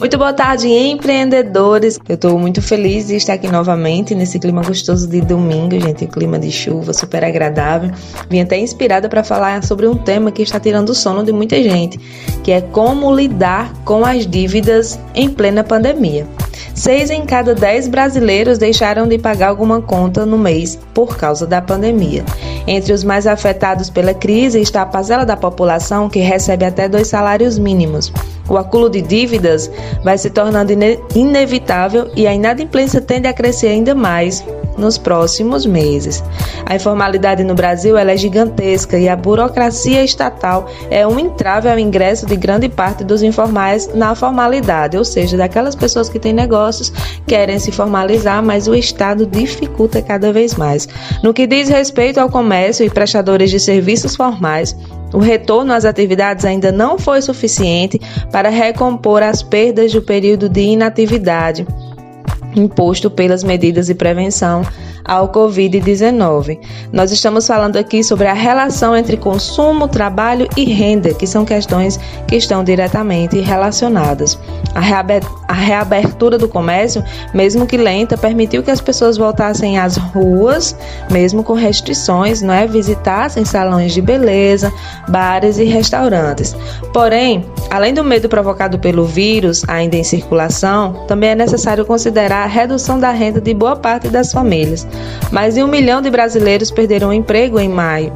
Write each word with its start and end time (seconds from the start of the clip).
Muito 0.00 0.16
boa 0.16 0.32
tarde, 0.32 0.66
empreendedores. 0.66 2.00
Eu 2.08 2.14
estou 2.14 2.38
muito 2.38 2.62
feliz 2.62 3.08
de 3.08 3.16
estar 3.16 3.34
aqui 3.34 3.46
novamente 3.48 4.14
nesse 4.14 4.38
clima 4.38 4.62
gostoso 4.62 5.06
de 5.06 5.20
domingo, 5.20 5.78
gente. 5.78 6.06
Clima 6.06 6.38
de 6.38 6.50
chuva 6.50 6.94
super 6.94 7.22
agradável. 7.22 7.90
Vim 8.30 8.40
até 8.40 8.58
inspirada 8.58 9.10
para 9.10 9.22
falar 9.22 9.62
sobre 9.62 9.86
um 9.86 9.94
tema 9.94 10.32
que 10.32 10.40
está 10.40 10.58
tirando 10.58 10.88
o 10.88 10.94
sono 10.94 11.22
de 11.22 11.32
muita 11.32 11.62
gente, 11.62 12.00
que 12.42 12.50
é 12.50 12.62
como 12.62 13.14
lidar 13.14 13.74
com 13.84 14.02
as 14.02 14.26
dívidas 14.26 14.98
em 15.14 15.28
plena 15.28 15.62
pandemia. 15.62 16.26
Seis 16.80 17.10
em 17.10 17.26
cada 17.26 17.54
dez 17.54 17.86
brasileiros 17.86 18.56
deixaram 18.56 19.06
de 19.06 19.18
pagar 19.18 19.48
alguma 19.48 19.82
conta 19.82 20.24
no 20.24 20.38
mês 20.38 20.78
por 20.94 21.14
causa 21.14 21.46
da 21.46 21.60
pandemia. 21.60 22.24
Entre 22.66 22.94
os 22.94 23.04
mais 23.04 23.26
afetados 23.26 23.90
pela 23.90 24.14
crise 24.14 24.58
está 24.58 24.80
a 24.80 24.86
parcela 24.86 25.26
da 25.26 25.36
população 25.36 26.08
que 26.08 26.20
recebe 26.20 26.64
até 26.64 26.88
dois 26.88 27.08
salários 27.08 27.58
mínimos. 27.58 28.10
O 28.48 28.56
acúmulo 28.56 28.88
de 28.88 29.02
dívidas 29.02 29.70
vai 30.02 30.16
se 30.16 30.30
tornando 30.30 30.72
inevitável 31.14 32.10
e 32.16 32.26
a 32.26 32.32
inadimplência 32.32 33.02
tende 33.02 33.28
a 33.28 33.34
crescer 33.34 33.68
ainda 33.68 33.94
mais 33.94 34.42
nos 34.76 34.98
próximos 34.98 35.66
meses. 35.66 36.22
A 36.66 36.76
informalidade 36.76 37.44
no 37.44 37.54
Brasil 37.54 37.96
é 37.96 38.16
gigantesca 38.16 38.98
e 38.98 39.08
a 39.08 39.16
burocracia 39.16 40.02
estatal 40.02 40.66
é 40.90 41.06
um 41.06 41.18
entrave 41.18 41.68
ao 41.68 41.78
ingresso 41.78 42.26
de 42.26 42.36
grande 42.36 42.68
parte 42.68 43.04
dos 43.04 43.22
informais 43.22 43.92
na 43.94 44.14
formalidade, 44.14 44.96
ou 44.96 45.04
seja, 45.04 45.36
daquelas 45.36 45.74
pessoas 45.74 46.08
que 46.08 46.18
têm 46.18 46.32
negócios 46.32 46.92
querem 47.26 47.58
se 47.58 47.72
formalizar, 47.72 48.42
mas 48.42 48.68
o 48.68 48.74
Estado 48.74 49.26
dificulta 49.26 50.02
cada 50.02 50.32
vez 50.32 50.54
mais. 50.54 50.88
No 51.22 51.32
que 51.32 51.46
diz 51.46 51.68
respeito 51.68 52.18
ao 52.18 52.30
comércio 52.30 52.84
e 52.84 52.90
prestadores 52.90 53.50
de 53.50 53.60
serviços 53.60 54.16
formais, 54.16 54.76
o 55.12 55.18
retorno 55.18 55.72
às 55.72 55.84
atividades 55.84 56.44
ainda 56.44 56.70
não 56.70 56.98
foi 56.98 57.20
suficiente 57.20 58.00
para 58.30 58.48
recompor 58.48 59.22
as 59.22 59.42
perdas 59.42 59.92
do 59.92 60.02
período 60.02 60.48
de 60.48 60.60
inatividade 60.60 61.66
imposto 62.54 63.10
pelas 63.10 63.44
medidas 63.44 63.86
de 63.86 63.94
prevenção 63.94 64.62
ao 65.04 65.28
Covid-19. 65.28 66.58
Nós 66.92 67.10
estamos 67.12 67.46
falando 67.46 67.76
aqui 67.76 68.02
sobre 68.02 68.26
a 68.26 68.32
relação 68.32 68.96
entre 68.96 69.16
consumo, 69.16 69.88
trabalho 69.88 70.48
e 70.56 70.64
renda, 70.64 71.14
que 71.14 71.26
são 71.26 71.44
questões 71.44 71.98
que 72.26 72.36
estão 72.36 72.62
diretamente 72.64 73.38
relacionadas. 73.40 74.38
A 74.74 75.52
reabertura 75.52 76.38
do 76.38 76.48
comércio, 76.48 77.02
mesmo 77.34 77.66
que 77.66 77.76
lenta, 77.76 78.16
permitiu 78.16 78.62
que 78.62 78.70
as 78.70 78.80
pessoas 78.80 79.16
voltassem 79.16 79.78
às 79.78 79.96
ruas, 79.96 80.76
mesmo 81.10 81.42
com 81.42 81.54
restrições, 81.54 82.40
não 82.40 82.54
é? 82.54 82.66
Visitassem 82.66 83.44
salões 83.44 83.92
de 83.92 84.00
beleza, 84.00 84.72
bares 85.08 85.58
e 85.58 85.64
restaurantes. 85.64 86.56
Porém, 86.92 87.44
além 87.70 87.92
do 87.92 88.04
medo 88.04 88.28
provocado 88.28 88.78
pelo 88.78 89.04
vírus 89.04 89.64
ainda 89.66 89.96
em 89.96 90.04
circulação, 90.04 91.04
também 91.06 91.30
é 91.30 91.34
necessário 91.34 91.84
considerar 91.84 92.44
a 92.44 92.46
redução 92.46 92.98
da 93.00 93.10
renda 93.10 93.40
de 93.40 93.52
boa 93.52 93.76
parte 93.76 94.08
das 94.08 94.32
famílias. 94.32 94.86
Mais 95.30 95.54
de 95.54 95.62
um 95.62 95.68
milhão 95.68 96.02
de 96.02 96.10
brasileiros 96.10 96.70
perderam 96.70 97.08
o 97.08 97.12
emprego 97.12 97.58
em 97.58 97.68
maio. 97.68 98.12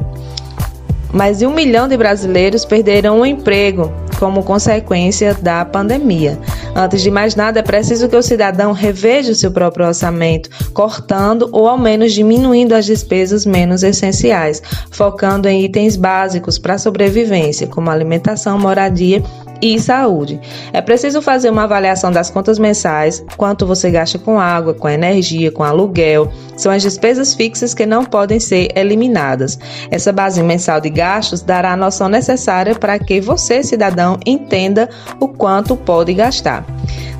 Mais 1.13 1.39
de 1.39 1.45
um 1.45 1.53
milhão 1.53 1.87
de 1.87 1.95
brasileiros 1.95 2.65
perderam 2.65 3.21
o 3.21 3.25
emprego 3.25 3.91
como 4.19 4.43
consequência 4.43 5.33
da 5.33 5.63
pandemia. 5.63 6.37
Antes 6.75 7.01
de 7.01 7.09
mais 7.09 7.35
nada, 7.35 7.59
é 7.59 7.63
preciso 7.63 8.09
que 8.09 8.15
o 8.15 8.21
cidadão 8.21 8.73
reveja 8.73 9.31
o 9.31 9.35
seu 9.35 9.49
próprio 9.49 9.87
orçamento, 9.87 10.49
cortando 10.73 11.47
ou 11.53 11.69
ao 11.69 11.77
menos 11.77 12.13
diminuindo 12.13 12.73
as 12.73 12.85
despesas 12.85 13.45
menos 13.45 13.81
essenciais, 13.81 14.61
focando 14.91 15.47
em 15.47 15.63
itens 15.63 15.95
básicos 15.95 16.57
para 16.57 16.73
a 16.73 16.77
sobrevivência, 16.77 17.67
como 17.67 17.89
alimentação, 17.89 18.59
moradia 18.59 19.23
e 19.61 19.79
saúde. 19.79 20.39
É 20.73 20.81
preciso 20.81 21.21
fazer 21.21 21.49
uma 21.49 21.63
avaliação 21.63 22.11
das 22.11 22.29
contas 22.29 22.59
mensais, 22.59 23.23
quanto 23.37 23.65
você 23.65 23.89
gasta 23.89 24.19
com 24.19 24.39
água, 24.39 24.73
com 24.73 24.89
energia, 24.89 25.51
com 25.51 25.63
aluguel. 25.63 26.31
São 26.55 26.71
as 26.71 26.81
despesas 26.81 27.33
fixas 27.33 27.73
que 27.73 27.85
não 27.85 28.05
podem 28.05 28.39
ser 28.39 28.69
eliminadas. 28.75 29.57
Essa 29.91 30.11
base 30.11 30.41
mensal 30.41 30.79
de 30.79 30.89
gastos 30.89 31.41
dará 31.41 31.73
a 31.73 31.77
noção 31.77 32.07
necessária 32.07 32.75
para 32.75 32.97
que 32.99 33.19
você, 33.19 33.63
cidadão, 33.63 34.17
entenda 34.25 34.89
o 35.19 35.27
quanto 35.27 35.75
pode 35.75 36.13
gastar. 36.13 36.65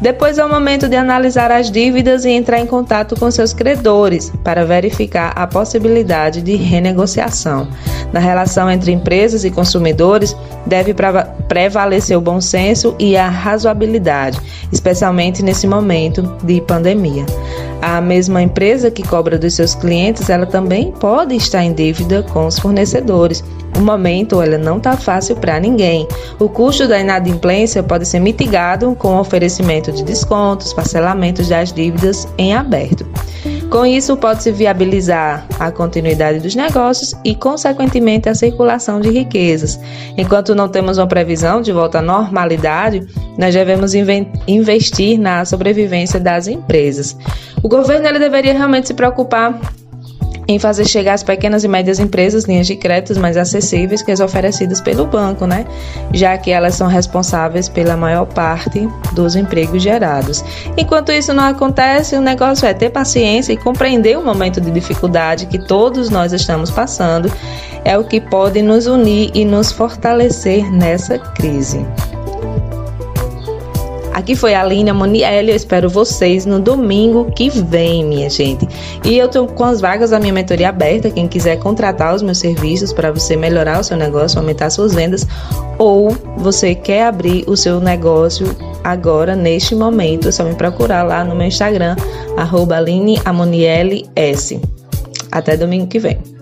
Depois 0.02 0.38
é 0.38 0.46
o 0.46 0.50
momento 0.50 0.90
de 0.90 0.96
analisar 0.96 1.52
as 1.52 1.72
dívidas 1.72 2.26
e 2.26 2.30
entrar 2.30 2.60
em 2.60 2.66
contato 2.66 3.18
com 3.18 3.32
seus 3.32 3.54
credores 3.54 4.32
para 4.44 4.66
verificar 4.66 5.32
a 5.36 5.48
possibilidade 5.48 6.42
de 6.42 6.56
renegociação. 6.56 7.68
Na 8.12 8.20
relação 8.20 8.70
entre 8.70 8.92
empresas 8.92 9.46
e 9.46 9.52
consumidores, 9.52 10.36
deve 10.66 10.96
prevalecer 11.48 12.18
o 12.18 12.22
bom 12.22 12.42
senso 12.42 12.96
e 13.00 13.16
a 13.16 13.30
razoabilidade, 13.30 14.40
especialmente 14.72 15.44
nesse 15.44 15.68
momento 15.68 16.22
de 16.44 16.62
pandemia. 16.62 17.26
A 17.82 18.02
mesma 18.02 18.42
empresa 18.42 18.90
que 18.90 19.04
cobra 19.04 19.38
dos 19.38 19.54
seus 19.54 19.76
clientes, 19.76 20.30
ela 20.30 20.46
também 20.46 20.92
pode 20.92 21.36
estar 21.36 21.64
em 21.64 21.74
dívida 21.74 22.24
com 22.24 22.48
os 22.48 22.58
fornecedores. 22.58 23.44
O 23.78 23.82
momento 23.82 24.42
ela 24.42 24.58
não 24.58 24.78
está 24.78 24.96
fácil 24.96 25.36
para 25.36 25.60
ninguém. 25.60 26.08
O 26.40 26.48
custo 26.50 26.88
da 26.88 27.00
inadimplência 27.00 27.84
pode 27.84 28.08
ser 28.08 28.20
mitigado 28.20 28.96
com 28.96 29.10
o 29.10 29.20
oferecimento 29.20 29.92
de 29.92 30.04
descontos, 30.04 30.74
parcelamentos 30.74 31.50
das 31.50 31.72
dívidas 31.72 32.28
em 32.38 32.56
aberto. 32.56 33.06
Com 33.70 33.86
isso, 33.86 34.16
pode-se 34.16 34.52
viabilizar 34.52 35.46
a 35.60 35.72
continuidade 35.72 36.40
dos 36.40 36.56
negócios 36.56 37.14
e, 37.24 37.36
consequentemente, 37.36 38.30
a 38.30 38.36
circulação 38.36 39.02
de 39.02 39.10
riquezas. 39.10 39.80
Enquanto 40.18 40.56
não 40.56 40.70
temos 40.70 40.98
uma 40.98 41.08
previsão 41.08 41.62
de 41.62 41.72
volta 41.72 42.00
à 42.00 42.02
normalidade, 42.02 43.06
nós 43.38 43.54
devemos 43.54 43.94
investir 44.48 45.20
na 45.20 45.44
sobrevivência 45.44 46.20
das 46.20 46.48
empresas. 46.48 47.18
O 47.62 47.68
governo 47.68 48.08
ele 48.08 48.20
deveria 48.20 48.54
realmente 48.54 48.88
se 48.88 48.94
preocupar 48.94 49.60
em 50.48 50.60
fazer 50.60 50.86
chegar 50.86 51.14
às 51.14 51.24
pequenas 51.24 51.64
e 51.64 51.68
médias 51.68 52.00
empresas 52.00 52.46
linhas 52.46 52.68
de 52.68 52.76
créditos 52.76 53.18
mais 53.18 53.38
acessíveis 53.38 54.02
que 54.02 54.12
as 54.12 54.20
oferecidas 54.20 54.80
pelo 54.82 55.06
banco, 55.06 55.46
né? 55.46 55.66
Já 56.14 56.38
que 56.38 56.52
elas 56.52 56.76
são 56.76 56.88
responsáveis 56.88 57.68
pela 57.68 57.98
maior 57.98 58.26
parte 58.26 58.88
dos 59.14 59.36
empregos 59.36 59.82
gerados. 59.82 60.44
Enquanto 60.78 61.12
isso 61.12 61.34
não 61.34 61.46
acontece, 61.46 62.16
o 62.16 62.22
negócio 62.22 62.68
é 62.68 62.74
ter 62.74 62.90
paciência 62.90 63.54
e 63.54 63.58
compreender 63.58 64.18
o 64.18 64.24
momento 64.24 64.62
de 64.62 64.72
dificuldade 64.72 65.46
que 65.48 65.60
todos 65.60 66.10
nós 66.10 66.34
estamos 66.34 66.70
passando, 66.70 67.32
é 67.84 67.98
o 67.98 68.04
que 68.04 68.20
pode 68.20 68.62
nos 68.62 68.88
unir 68.88 69.32
e 69.34 69.46
nos 69.46 69.72
fortalecer 69.72 70.72
nessa 70.72 71.18
crise. 71.20 71.86
Aqui 74.16 74.34
foi 74.34 74.54
a 74.54 74.62
Aline 74.62 74.94
Monielli. 74.94 75.50
Eu 75.50 75.58
espero 75.58 75.90
vocês 75.90 76.46
no 76.46 76.58
domingo 76.58 77.30
que 77.34 77.50
vem, 77.50 78.06
minha 78.06 78.30
gente. 78.30 78.66
E 79.04 79.18
eu 79.18 79.28
tô 79.28 79.46
com 79.46 79.66
as 79.66 79.82
vagas 79.82 80.12
da 80.12 80.20
minha 80.22 80.32
mentoria 80.32 80.70
aberta. 80.70 81.10
Quem 81.10 81.28
quiser 81.28 81.60
contratar 81.60 82.16
os 82.16 82.22
meus 82.22 82.38
serviços 82.38 82.94
para 82.94 83.12
você 83.12 83.36
melhorar 83.36 83.78
o 83.78 83.84
seu 83.84 83.98
negócio, 83.98 84.40
aumentar 84.40 84.70
suas 84.70 84.96
vendas, 84.96 85.28
ou 85.78 86.16
você 86.38 86.74
quer 86.74 87.08
abrir 87.08 87.44
o 87.46 87.58
seu 87.58 87.82
negócio 87.82 88.56
agora, 88.86 89.36
neste 89.36 89.76
momento, 89.76 90.30
é 90.30 90.32
só 90.32 90.46
me 90.46 90.56
procurar 90.56 91.04
lá 91.04 91.22
no 91.26 91.36
meu 91.36 91.48
Instagram, 91.48 91.98
arroba 92.38 92.78
Aline 92.78 93.20
S. 94.16 94.62
Até 95.30 95.58
domingo 95.58 95.88
que 95.88 96.00
vem. 96.00 96.35